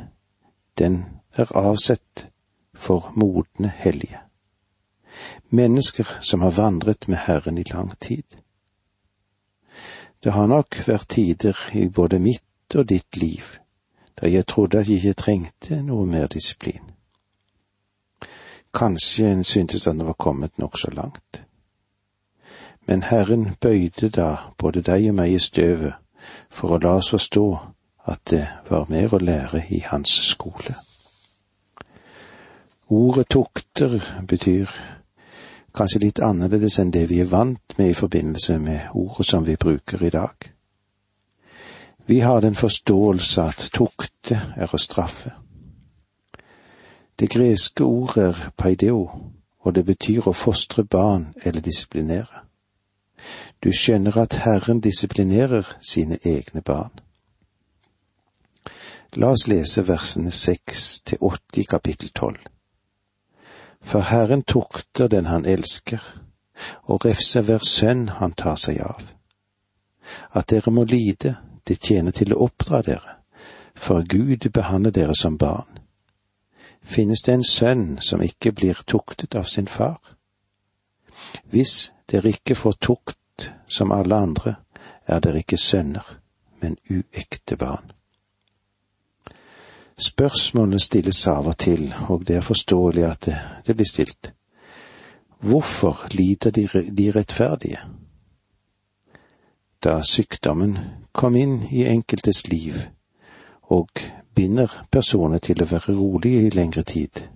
den 0.78 1.06
er 1.38 1.52
avsett 1.58 2.28
for 2.74 3.12
modne 3.16 3.72
hellige. 3.76 4.20
Mennesker 5.50 6.18
som 6.22 6.42
har 6.42 6.52
vandret 6.52 7.08
med 7.08 7.18
Herren 7.18 7.58
i 7.58 7.64
lang 7.72 7.94
tid. 8.00 8.26
Det 10.24 10.34
har 10.34 10.48
nok 10.48 10.82
vært 10.88 11.10
tider 11.10 11.58
i 11.74 11.88
både 11.88 12.20
mitt 12.20 12.76
og 12.76 12.90
ditt 12.90 13.18
liv 13.18 13.59
da 14.22 14.30
jeg 14.30 14.48
trodde 14.48 14.80
at 14.80 14.88
jeg 14.88 14.96
ikke 14.96 15.14
trengte 15.14 15.82
noe 15.84 16.06
mer 16.06 16.28
disiplin. 16.28 16.92
Kanskje 18.74 19.32
en 19.32 19.44
syntes 19.44 19.88
at 19.88 19.94
en 19.94 20.06
var 20.06 20.14
kommet 20.14 20.58
nokså 20.58 20.92
langt. 20.92 21.44
Men 22.88 23.04
Herren 23.04 23.56
bøyde 23.62 24.10
da 24.10 24.36
både 24.58 24.82
deg 24.82 25.10
og 25.10 25.16
meg 25.16 25.34
i 25.34 25.40
støvet 25.40 25.94
for 26.50 26.76
å 26.76 26.80
la 26.82 26.96
oss 27.00 27.10
forstå 27.10 27.48
at 28.10 28.22
det 28.32 28.46
var 28.70 28.90
mer 28.90 29.14
å 29.14 29.22
lære 29.22 29.64
i 29.70 29.82
hans 29.86 30.14
skole. 30.30 30.76
Ordet 32.90 33.28
tukter 33.30 34.00
betyr 34.28 34.72
kanskje 35.78 36.02
litt 36.02 36.22
annerledes 36.26 36.80
enn 36.82 36.92
det 36.92 37.06
vi 37.10 37.20
er 37.22 37.30
vant 37.30 37.78
med 37.78 37.92
i 37.92 37.98
forbindelse 37.98 38.58
med 38.60 38.96
ordet 38.98 39.28
som 39.30 39.46
vi 39.46 39.56
bruker 39.56 40.02
i 40.04 40.10
dag. 40.10 40.50
Vi 42.10 42.20
har 42.20 42.42
den 42.42 42.56
forståelse 42.56 43.42
at 43.42 43.68
tukte 43.74 44.40
er 44.58 44.72
å 44.74 44.78
straffe. 44.82 45.36
Det 47.20 47.28
greske 47.30 47.84
ordet 47.86 48.24
er 48.24 48.38
paideo, 48.58 49.02
og 49.62 49.76
det 49.76 49.84
betyr 49.86 50.26
å 50.26 50.34
fostre 50.34 50.82
barn 50.84 51.36
eller 51.46 51.62
disiplinere. 51.62 52.48
Du 53.62 53.70
skjønner 53.70 54.18
at 54.18 54.40
Herren 54.42 54.82
disiplinerer 54.82 55.70
sine 55.86 56.18
egne 56.26 56.64
barn. 56.66 56.96
La 59.14 59.30
oss 59.36 59.46
lese 59.46 59.84
versene 59.86 60.32
seks 60.34 61.04
til 61.06 61.22
åtte 61.22 61.62
i 61.62 61.68
kapittel 61.70 62.10
tolv. 62.10 62.40
For 63.86 64.02
Herren 64.10 64.42
tukter 64.42 65.08
den 65.14 65.30
han 65.30 65.46
elsker, 65.46 66.02
og 66.90 67.06
refser 67.06 67.46
hver 67.46 67.62
sønn 67.62 68.08
han 68.18 68.34
tar 68.34 68.58
seg 68.58 68.82
av. 68.82 69.06
At 70.34 70.50
dere 70.50 70.74
må 70.74 70.88
lide, 70.90 71.36
det 71.70 71.80
tjener 71.86 72.12
til 72.12 72.34
å 72.34 72.44
oppdra 72.48 72.82
dere, 72.86 73.20
for 73.76 74.04
Gud 74.04 74.50
behandler 74.54 74.92
dere 74.92 75.16
som 75.16 75.38
barn. 75.38 75.80
Finnes 76.82 77.22
det 77.22 77.34
en 77.34 77.44
sønn 77.44 77.86
som 78.02 78.24
ikke 78.26 78.52
blir 78.56 78.82
tuktet 78.88 79.36
av 79.36 79.46
sin 79.46 79.68
far? 79.68 80.00
Hvis 81.52 81.92
dere 82.10 82.34
ikke 82.34 82.56
får 82.56 82.80
tukt 82.82 83.52
som 83.68 83.92
alle 83.92 84.16
andre, 84.16 84.56
er 85.06 85.22
dere 85.22 85.44
ikke 85.44 85.58
sønner, 85.58 86.06
men 86.62 86.78
uekte 86.90 87.58
barn. 87.58 87.92
Spørsmålene 90.00 90.80
stilles 90.80 91.22
av 91.28 91.48
og 91.52 91.58
til, 91.60 91.90
og 92.08 92.26
det 92.28 92.40
er 92.40 92.46
forståelig 92.46 93.06
at 93.06 93.26
det, 93.26 93.38
det 93.68 93.76
blir 93.76 93.88
stilt. 93.88 94.34
Hvorfor 95.40 96.08
lider 96.12 96.52
de, 96.56 96.68
de 96.98 97.12
rettferdige? 97.12 97.84
Da 99.84 100.02
sykdommen 100.04 100.78
kom 101.12 101.36
inn 101.36 101.62
i 101.72 101.86
enkeltes 101.88 102.48
liv 102.48 102.76
og 103.72 103.90
binder 104.36 104.72
personer 104.92 105.40
til 105.40 105.64
å 105.64 105.68
være 105.70 105.96
rolige 105.96 106.48
i 106.48 106.50
lengre 106.52 106.84
tid. 106.84 107.30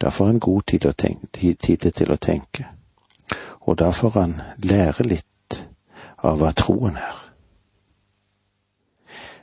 Da 0.00 0.08
får 0.08 0.26
han 0.26 0.40
god 0.40 0.62
tid, 0.66 0.86
tenke, 0.96 1.54
tid 1.54 1.90
til 1.92 2.12
å 2.12 2.16
tenke, 2.16 2.68
og 3.60 3.78
da 3.78 3.90
får 3.92 4.16
han 4.16 4.36
lære 4.64 5.04
litt 5.04 5.60
av 6.24 6.40
hva 6.40 6.54
troen 6.56 6.96
er. 6.96 7.18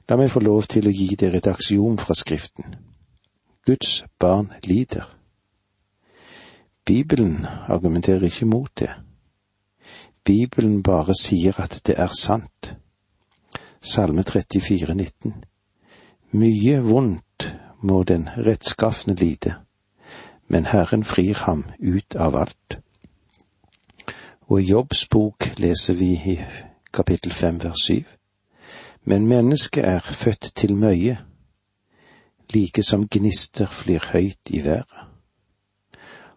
La 0.09 0.15
meg 0.17 0.31
få 0.31 0.39
lov 0.41 0.65
til 0.71 0.87
å 0.87 0.93
gi 0.95 1.13
dere 1.19 1.41
et 1.41 1.49
aksiom 1.51 1.97
fra 2.01 2.15
Skriften. 2.15 2.77
Guds 3.67 4.03
barn 4.19 4.53
lider. 4.63 5.03
Bibelen 6.87 7.45
argumenterer 7.67 8.23
ikke 8.29 8.47
mot 8.47 8.71
det. 8.79 8.93
Bibelen 10.27 10.83
bare 10.83 11.13
sier 11.15 11.59
at 11.63 11.81
det 11.87 11.95
er 11.97 12.11
sant. 12.19 12.75
Salme 13.81 14.23
34, 14.23 14.95
19. 14.95 15.33
Mye 16.31 16.81
vondt 16.83 17.47
må 17.81 18.03
den 18.03 18.27
rettskafne 18.35 19.15
lide, 19.15 19.55
men 20.47 20.65
Herren 20.65 21.03
frir 21.03 21.45
ham 21.45 21.63
ut 21.79 22.19
av 22.19 22.35
alt. 22.35 22.79
Og 24.51 24.61
i 24.61 24.67
Jobbs 24.67 25.07
bok 25.07 25.47
leser 25.63 25.95
vi 25.95 26.11
i 26.35 26.37
kapittel 26.91 27.31
fem 27.31 27.63
vers 27.63 27.87
syv. 27.87 28.03
Men 29.03 29.27
mennesket 29.27 29.85
er 29.85 29.99
født 29.99 30.51
til 30.55 30.75
møye, 30.75 31.17
like 32.53 32.83
som 32.83 33.07
gnister 33.07 33.67
flyr 33.71 34.11
høyt 34.11 34.51
i 34.51 34.63
været. 34.63 35.03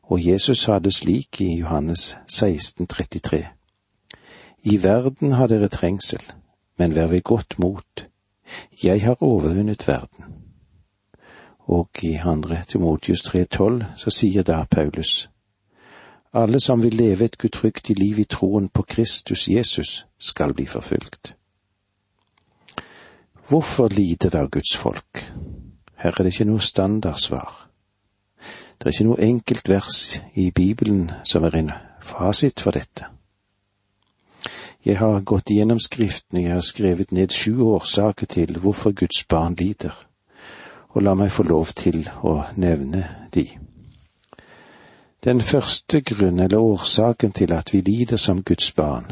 Og 0.02 0.26
Jesus 0.26 0.59
sa 0.59 0.78
det 0.78 0.94
slik 0.94 1.40
i 1.40 1.56
Johannes 1.59 2.16
16, 2.28 2.87
33. 2.87 3.60
I 4.62 4.83
verden 4.83 5.33
har 5.33 5.47
dere 5.49 5.69
trengsel, 5.69 6.23
men 6.79 6.95
vær 6.95 7.07
ved 7.07 7.23
godt 7.23 7.59
mot. 7.59 8.07
Jeg 8.83 9.02
har 9.02 9.23
overvunnet 9.23 9.88
verden. 9.88 10.25
Og 11.59 11.88
i 12.02 12.14
andre 12.14 12.62
Timotius 12.69 13.23
3,12 13.23 13.85
så 13.97 14.11
sier 14.11 14.43
da 14.43 14.64
Paulus, 14.71 15.31
alle 16.33 16.61
som 16.61 16.83
vil 16.83 16.95
leve 16.95 17.25
et 17.25 17.38
gudfryktig 17.38 17.99
liv 17.99 18.19
i 18.19 18.25
troen 18.25 18.69
på 18.69 18.83
Kristus 18.83 19.49
Jesus, 19.49 20.07
skal 20.19 20.55
bli 20.55 20.67
forfulgt. 20.67 21.35
Hvorfor 23.49 23.88
lider 23.88 24.31
da 24.31 24.45
Guds 24.45 24.76
folk? 24.76 25.33
Her 25.97 26.11
er 26.11 26.23
det 26.23 26.26
ikke 26.26 26.45
noe 26.45 26.61
standardsvar. 26.61 27.71
Det 28.79 28.87
er 28.87 28.93
ikke 28.95 29.09
noe 29.09 29.23
enkelt 29.23 29.69
vers 29.69 30.21
i 30.35 30.50
Bibelen 30.50 31.11
som 31.25 31.45
er 31.45 31.57
en 31.57 31.73
fasit 32.02 32.61
for 32.61 32.71
dette. 32.71 33.11
Jeg 34.84 34.99
har 34.99 35.20
gått 35.20 35.50
igjennom 35.50 35.80
Skriftene, 35.80 36.40
jeg 36.40 36.52
har 36.52 36.64
skrevet 36.64 37.12
ned 37.12 37.34
sju 37.37 37.60
årsaker 37.60 38.26
til 38.26 38.58
hvorfor 38.58 38.94
Guds 38.96 39.25
barn 39.28 39.54
lider, 39.54 39.92
og 40.88 41.02
la 41.02 41.12
meg 41.14 41.32
få 41.32 41.44
lov 41.44 41.75
til 41.76 42.06
å 42.25 42.38
nevne 42.56 43.02
de. 43.34 43.44
Den 45.25 45.42
første 45.44 46.00
grunn 46.00 46.40
eller 46.40 46.64
årsaken 46.64 47.32
til 47.37 47.52
at 47.52 47.75
vi 47.75 47.82
lider 47.84 48.16
som 48.16 48.40
Guds 48.42 48.72
barn, 48.72 49.10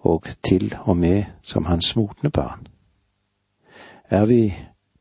og 0.00 0.28
til 0.42 0.72
og 0.84 0.96
med 0.96 1.24
som 1.42 1.68
Hans 1.68 1.96
modne 1.96 2.30
barn, 2.30 2.66
er 4.08 4.24
vi 4.26 4.54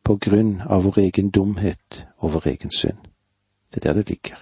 på 0.04 0.18
grunn 0.18 0.62
av 0.68 0.84
vår 0.84 1.00
egen 1.06 1.30
dumhet 1.32 2.06
og 2.18 2.34
vår 2.34 2.48
egen 2.48 2.76
synd. 2.76 3.00
Det 3.72 3.80
er 3.86 3.88
der 3.88 4.02
det 4.02 4.10
ligger. 4.10 4.36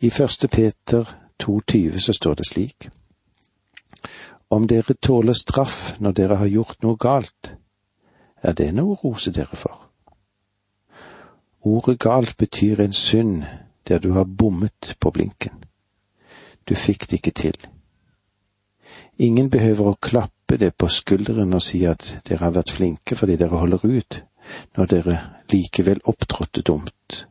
I 0.00 0.10
første 0.10 0.48
Peter 0.48 1.25
2,20 1.42 1.98
så 1.98 2.12
står 2.12 2.34
det 2.34 2.46
slik. 2.46 2.88
Om 4.48 4.66
dere 4.66 4.94
tåler 4.94 5.34
straff 5.34 5.96
når 5.98 6.12
dere 6.12 6.38
har 6.40 6.46
gjort 6.46 6.82
noe 6.82 6.96
galt, 6.96 7.56
er 8.42 8.54
det 8.54 8.72
noe 8.74 8.94
å 8.94 9.00
rose 9.02 9.32
dere 9.34 9.58
for. 9.58 9.86
Ordet 11.66 11.98
galt 11.98 12.36
betyr 12.38 12.80
en 12.80 12.92
synd 12.94 13.42
der 13.88 13.98
du 13.98 14.12
har 14.12 14.24
bommet 14.24 14.94
på 15.00 15.10
blinken. 15.10 15.64
Du 16.68 16.74
fikk 16.74 17.08
det 17.10 17.20
ikke 17.20 17.34
til. 17.34 17.58
Ingen 19.18 19.50
behøver 19.50 19.90
å 19.90 19.98
klappe 20.00 20.58
det 20.60 20.76
på 20.78 20.88
skulderen 20.88 21.54
og 21.54 21.62
si 21.62 21.82
at 21.86 22.20
dere 22.28 22.46
har 22.46 22.54
vært 22.54 22.74
flinke 22.74 23.18
fordi 23.18 23.36
dere 23.40 23.58
holder 23.58 23.82
ut, 23.82 24.22
når 24.76 24.90
dere 24.92 25.20
likevel 25.50 26.02
opptrådte 26.06 26.62
dumt 26.62 27.22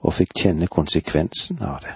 og 0.00 0.14
fikk 0.16 0.34
kjenne 0.42 0.66
konsekvensen 0.66 1.62
av 1.62 1.82
det. 1.84 1.94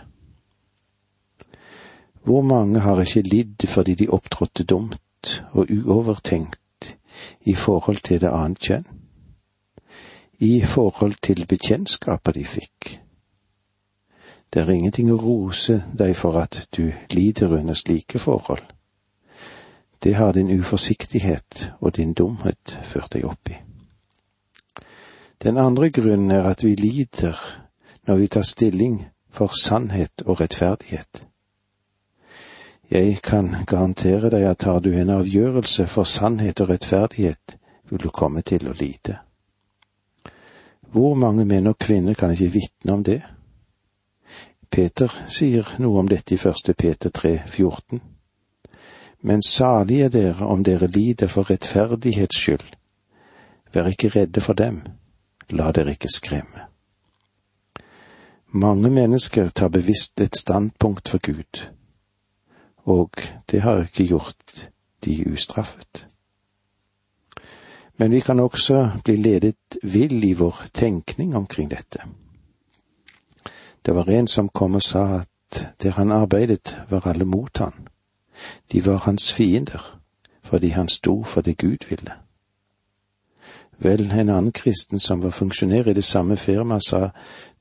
Hvor 2.25 2.43
mange 2.43 2.81
har 2.81 3.01
ikke 3.01 3.23
lidd 3.23 3.67
fordi 3.69 3.95
de 3.95 4.09
opptrådte 4.09 4.65
dumt 4.65 5.45
og 5.53 5.67
uovertenkt 5.71 6.97
i 7.41 7.55
forhold 7.55 8.01
til 8.05 8.21
det 8.21 8.31
annet 8.33 8.59
kjønn? 8.59 8.87
I 10.41 10.63
forhold 10.63 11.15
til 11.23 11.47
bekjentskaper 11.47 12.33
de 12.33 12.45
fikk? 12.45 13.01
Det 14.55 14.63
er 14.63 14.71
ingenting 14.71 15.11
å 15.13 15.19
rose 15.21 15.83
deg 15.99 16.15
for 16.17 16.39
at 16.41 16.63
du 16.77 16.93
lider 17.11 17.53
under 17.59 17.75
slike 17.75 18.19
forhold. 18.19 18.65
Det 20.03 20.15
har 20.15 20.33
din 20.33 20.51
uforsiktighet 20.61 21.73
og 21.81 21.97
din 21.97 22.13
dumhet 22.15 22.79
ført 22.83 23.13
deg 23.13 23.25
opp 23.29 23.51
i. 23.51 23.59
Den 25.43 25.59
andre 25.59 25.91
grunnen 25.91 26.31
er 26.31 26.49
at 26.49 26.65
vi 26.65 26.75
lider 26.75 27.37
når 28.07 28.17
vi 28.17 28.27
tar 28.27 28.49
stilling 28.49 29.05
for 29.31 29.53
sannhet 29.61 30.23
og 30.25 30.41
rettferdighet. 30.41 31.27
Jeg 32.95 33.23
kan 33.27 33.49
garantere 33.67 34.29
deg 34.31 34.45
at 34.47 34.61
tar 34.63 34.79
du 34.79 34.93
en 34.95 35.09
avgjørelse 35.11 35.89
for 35.91 36.07
sannhet 36.07 36.61
og 36.63 36.69
rettferdighet, 36.71 37.57
vil 37.91 37.99
du 37.99 38.11
komme 38.15 38.45
til 38.47 38.69
å 38.71 38.75
lide. 38.79 39.17
Hvor 40.95 41.17
mange 41.19 41.43
menn 41.45 41.67
og 41.67 41.75
kvinner 41.83 42.15
kan 42.15 42.31
ikke 42.31 42.53
vitne 42.55 42.95
om 42.95 43.03
det? 43.03 43.19
Peter 44.71 45.11
sier 45.27 45.75
noe 45.83 46.05
om 46.05 46.09
dette 46.09 46.37
i 46.37 46.39
første 46.39 46.77
Peter 46.79 47.11
3, 47.11 47.35
14. 47.51 47.99
Men 49.27 49.43
salig 49.43 50.01
er 50.07 50.15
dere 50.15 50.47
om 50.47 50.63
dere 50.63 50.87
lider 50.87 51.27
for 51.27 51.51
rettferdighets 51.51 52.39
skyld. 52.39 52.77
Vær 53.75 53.91
ikke 53.91 54.15
redde 54.15 54.41
for 54.41 54.55
dem, 54.55 54.85
la 55.51 55.73
dere 55.75 55.99
ikke 55.99 56.15
skremme. 56.15 56.69
Mange 58.55 58.91
mennesker 58.91 59.51
tar 59.51 59.75
bevisst 59.75 60.21
et 60.21 60.39
standpunkt 60.39 61.09
for 61.11 61.19
Gud, 61.19 61.65
og 62.85 63.11
det 63.51 63.63
har 63.63 63.83
ikke 63.83 64.07
gjort 64.07 64.71
de 65.05 65.33
ustraffet. 65.33 66.07
Men 67.97 68.11
vi 68.11 68.21
kan 68.21 68.41
også 68.41 68.91
bli 69.05 69.17
ledet 69.17 69.79
vill 69.83 70.25
i 70.25 70.33
vår 70.33 70.63
tenkning 70.75 71.37
omkring 71.37 71.71
dette. 71.71 71.99
Det 73.87 73.95
var 73.95 74.11
en 74.11 74.27
som 74.27 74.49
kom 74.49 74.75
og 74.75 74.83
sa 74.83 75.21
at 75.21 75.29
der 75.83 75.91
han 75.91 76.13
arbeidet, 76.13 76.81
var 76.91 77.07
alle 77.07 77.25
mot 77.25 77.59
han. 77.59 77.73
De 78.73 78.87
var 78.87 78.97
hans 78.97 79.33
fiender, 79.33 80.01
fordi 80.43 80.69
han 80.69 80.89
sto 80.89 81.23
for 81.23 81.41
det 81.41 81.59
Gud 81.59 81.89
ville. 81.89 82.13
Vel, 83.79 84.13
en 84.13 84.29
annen 84.29 84.53
kristen 84.53 84.99
som 84.99 85.23
var 85.23 85.31
funksjonær 85.31 85.89
i 85.89 85.95
det 85.95 86.05
samme 86.05 86.37
firmaet, 86.37 86.85
sa 86.85 87.09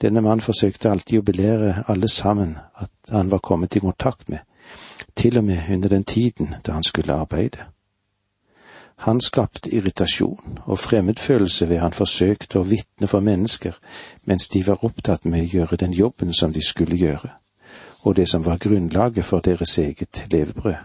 denne 0.01 0.21
mann 0.21 0.41
forsøkte 0.41 0.89
alltid 0.89 1.19
å 1.19 1.25
belære 1.25 1.83
alle 1.87 2.07
sammen 2.07 2.57
at 2.75 2.91
han 3.09 3.31
var 3.31 3.39
kommet 3.39 3.75
i 3.75 3.79
kontakt 3.79 4.29
med, 4.29 4.39
til 5.15 5.37
og 5.37 5.43
med 5.43 5.59
under 5.71 5.89
den 5.89 6.03
tiden 6.03 6.55
da 6.65 6.71
han 6.71 6.83
skulle 6.83 7.13
arbeide. 7.13 7.65
Han 8.95 9.21
skapte 9.21 9.73
irritasjon 9.73 10.59
og 10.65 10.79
fremmedfølelse 10.79 11.69
ved 11.69 11.77
han 11.77 11.93
forsøkte 11.93 12.59
å 12.59 12.67
vitne 12.67 13.07
for 13.07 13.19
mennesker 13.19 13.75
mens 14.25 14.47
de 14.49 14.61
var 14.67 14.85
opptatt 14.85 15.25
med 15.25 15.43
å 15.43 15.49
gjøre 15.57 15.79
den 15.81 15.93
jobben 15.93 16.33
som 16.33 16.53
de 16.53 16.63
skulle 16.63 16.97
gjøre, 16.97 17.29
og 18.03 18.15
det 18.15 18.29
som 18.29 18.45
var 18.45 18.57
grunnlaget 18.57 19.25
for 19.25 19.39
deres 19.39 19.77
eget 19.77 20.25
levebrød. 20.31 20.79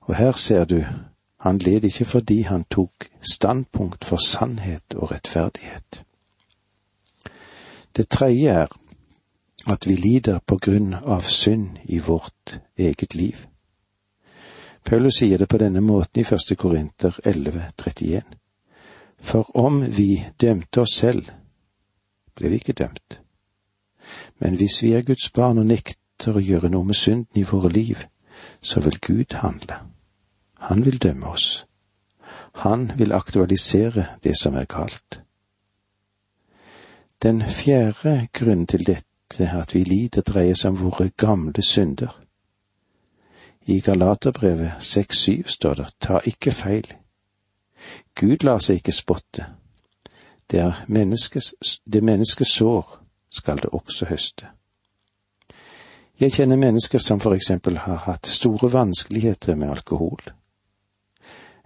Og 0.00 0.14
her 0.14 0.32
ser 0.32 0.64
du, 0.64 0.84
han 1.40 1.58
led 1.58 1.84
ikke 1.84 2.04
fordi 2.04 2.42
han 2.42 2.64
tok 2.70 3.08
standpunkt 3.32 4.04
for 4.04 4.16
sannhet 4.16 4.94
og 4.94 5.10
rettferdighet. 5.10 6.04
Det 7.96 8.08
tredje 8.08 8.50
er 8.50 8.66
at 9.66 9.86
vi 9.86 9.96
lider 9.96 10.38
på 10.46 10.56
grunn 10.56 10.94
av 10.94 11.20
synd 11.20 11.78
i 11.84 11.98
vårt 11.98 12.58
eget 12.76 13.14
liv. 13.14 13.46
Paulus 14.84 15.18
sier 15.18 15.38
det 15.38 15.48
på 15.48 15.58
denne 15.58 15.80
måten 15.80 16.20
i 16.20 16.24
første 16.24 16.54
Korinter 16.54 17.16
11,31. 17.24 18.22
For 19.20 19.56
om 19.56 19.80
vi 19.96 20.24
dømte 20.40 20.80
oss 20.80 20.98
selv, 21.00 21.30
ble 22.36 22.48
vi 22.48 22.60
ikke 22.60 22.76
dømt. 22.76 23.20
Men 24.38 24.56
hvis 24.60 24.82
vi 24.82 24.92
er 24.92 25.02
Guds 25.02 25.30
barn 25.30 25.58
og 25.58 25.66
nekter 25.66 26.36
å 26.36 26.44
gjøre 26.44 26.68
noe 26.68 26.84
med 26.84 26.98
synden 27.00 27.40
i 27.40 27.46
våre 27.48 27.72
liv, 27.72 28.04
så 28.60 28.80
vil 28.84 29.00
Gud 29.00 29.38
handle. 29.40 29.78
Han 30.68 30.84
vil 30.84 31.00
dømme 31.00 31.26
oss. 31.32 31.64
Han 32.54 32.92
vil 32.98 33.12
aktualisere 33.12 34.06
det 34.24 34.36
som 34.36 34.54
er 34.54 34.64
galt. 34.64 35.20
Den 37.22 37.42
fjerde 37.48 38.28
grunnen 38.32 38.66
til 38.66 38.86
dette, 38.86 39.08
at 39.40 39.74
vi 39.74 39.84
lider, 39.84 40.22
dreier 40.22 40.54
seg 40.54 40.74
om 40.74 40.80
våre 40.90 41.10
gamle 41.16 41.62
synder. 41.62 42.20
I 43.66 43.80
Galaterbrevet 43.80 44.72
6-7 44.80 45.48
står 45.48 45.74
det, 45.74 45.86
ta 46.00 46.20
ikke 46.26 46.52
feil. 46.52 46.86
Gud 48.14 48.44
lar 48.44 48.58
seg 48.58 48.76
ikke 48.76 48.92
spotte. 48.92 49.46
Det 50.50 50.60
er 50.60 50.84
menneskes, 50.88 51.54
det 51.92 52.04
mennesket 52.04 52.46
sår, 52.46 53.00
skal 53.30 53.56
det 53.56 53.72
også 53.72 54.06
høste. 54.06 54.46
Jeg 56.20 56.32
kjenner 56.32 56.56
mennesker 56.56 56.98
som 56.98 57.20
for 57.20 57.34
eksempel 57.34 57.78
har 57.78 58.04
hatt 58.06 58.26
store 58.26 58.72
vanskeligheter 58.72 59.54
med 59.54 59.70
alkohol, 59.70 60.20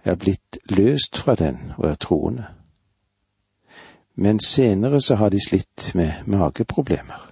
er 0.03 0.15
blitt 0.15 0.57
løst 0.69 1.17
fra 1.17 1.35
den 1.35 1.73
og 1.77 1.89
er 1.89 1.95
troende. 1.95 2.47
Men 4.15 4.39
senere 4.39 5.01
så 5.01 5.15
har 5.15 5.29
de 5.29 5.39
slitt 5.39 5.91
med 5.95 6.25
mageproblemer, 6.25 7.28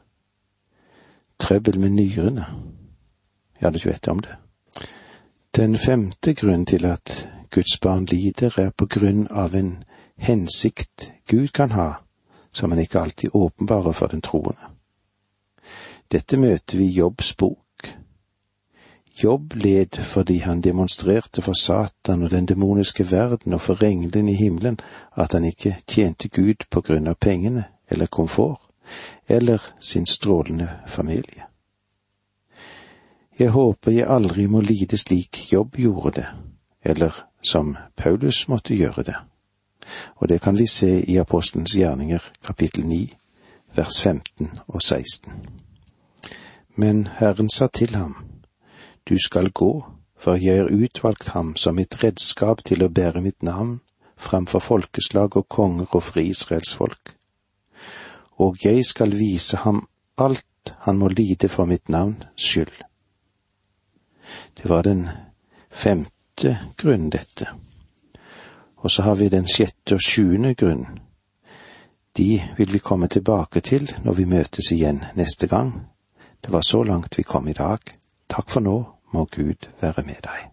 trøbbel 1.48 1.80
med 1.80 1.90
nyrene, 1.90 2.46
Jeg 3.60 3.66
hadde 3.66 3.78
ikke 3.78 3.90
vett 3.90 4.08
om 4.08 4.20
det. 4.20 4.36
Den 5.56 5.78
femte 5.78 6.34
grunn 6.34 6.66
til 6.66 6.86
at 6.86 7.30
Guds 7.52 7.80
barn 7.82 8.06
lider, 8.06 8.60
er 8.60 8.70
på 8.78 8.86
grunn 8.86 9.28
av 9.32 9.56
en 9.56 9.84
hensikt 10.18 11.14
Gud 11.30 11.48
kan 11.48 11.72
ha, 11.72 11.94
som 12.54 12.72
han 12.72 12.80
ikke 12.80 13.00
alltid 13.00 13.30
åpenbarer 13.34 13.92
for 13.92 14.08
den 14.08 14.22
troende. 14.22 14.70
Dette 16.12 16.38
møter 16.38 16.78
vi 16.78 16.84
i 16.84 16.98
Jobbs 17.00 17.34
bok. 17.34 17.96
Jobb 19.24 19.56
led 19.56 19.98
fordi 20.04 20.38
han 20.38 20.62
demonstrerte 20.62 21.42
for 21.42 21.54
Satan 21.54 22.24
og 22.24 22.32
den 22.32 22.46
demoniske 22.46 23.12
verden 23.12 23.54
og 23.54 23.62
for 23.62 23.84
englene 23.84 24.32
i 24.32 24.36
himmelen 24.36 24.80
at 25.16 25.34
han 25.34 25.46
ikke 25.46 25.78
tjente 25.88 26.28
Gud 26.30 26.68
på 26.70 26.82
grunn 26.82 27.08
av 27.08 27.16
pengene 27.16 27.64
eller 27.90 28.06
komfort, 28.06 28.67
eller 29.28 29.62
sin 29.80 30.06
strålende 30.06 30.70
familie. 30.88 31.44
Jeg 33.40 33.50
håper 33.50 33.92
jeg 33.92 34.08
aldri 34.10 34.48
må 34.48 34.62
lide 34.62 34.98
slik 34.98 35.54
Jobb 35.54 35.78
gjorde 35.78 36.12
det, 36.12 36.28
eller 36.84 37.14
som 37.42 37.76
Paulus 37.96 38.48
måtte 38.48 38.76
gjøre 38.76 39.04
det. 39.04 39.16
Og 40.16 40.30
det 40.30 40.42
kan 40.42 40.58
vi 40.58 40.68
se 40.68 41.04
i 41.06 41.18
Apostelens 41.18 41.76
gjerninger 41.76 42.24
kapittel 42.46 42.86
9, 42.86 43.14
vers 43.76 44.02
15 44.02 44.50
og 44.68 44.82
16. 44.82 45.34
Men 46.76 47.08
Herren 47.08 47.50
sa 47.50 47.68
til 47.68 47.96
ham, 47.96 48.16
Du 49.10 49.18
skal 49.26 49.50
gå, 49.50 49.86
for 50.20 50.36
jeg 50.36 50.58
har 50.58 50.74
utvalgt 50.84 51.28
ham 51.28 51.56
som 51.56 51.76
mitt 51.76 52.04
redskap 52.04 52.64
til 52.66 52.84
å 52.84 52.90
bære 52.90 53.22
mitt 53.22 53.44
navn 53.44 53.80
framfor 54.18 54.60
folkeslag 54.60 55.38
og 55.38 55.50
konger 55.50 55.86
og 55.96 56.04
fri 56.04 56.28
Israels 56.28 56.76
folk. 56.76 57.17
Og 58.38 58.58
jeg 58.66 58.86
skal 58.86 59.16
vise 59.18 59.58
ham 59.58 59.88
alt 60.18 60.74
han 60.86 60.98
må 60.98 61.08
lide 61.08 61.50
for 61.50 61.66
mitt 61.66 61.90
navns 61.90 62.26
skyld. 62.36 62.84
Det 64.58 64.70
var 64.70 64.82
den 64.84 65.08
femte 65.72 66.58
grunnen, 66.78 67.10
dette. 67.10 67.48
Og 68.78 68.92
så 68.92 69.02
har 69.02 69.16
vi 69.16 69.30
den 69.30 69.48
sjette 69.48 69.96
og 69.96 70.02
sjuende 70.02 70.54
grunnen. 70.56 71.00
De 72.18 72.42
vil 72.58 72.74
vi 72.74 72.80
komme 72.80 73.08
tilbake 73.08 73.60
til 73.60 73.92
når 74.04 74.14
vi 74.14 74.26
møtes 74.26 74.72
igjen 74.72 75.06
neste 75.16 75.48
gang 75.48 75.74
det 76.48 76.54
var 76.54 76.62
så 76.62 76.84
langt 76.84 77.20
vi 77.20 77.24
kom 77.24 77.48
i 77.48 77.54
dag. 77.54 77.80
Takk 78.28 78.50
for 78.50 78.64
nå, 78.64 78.78
må 79.12 79.26
Gud 79.26 79.68
være 79.82 80.04
med 80.06 80.22
deg. 80.24 80.48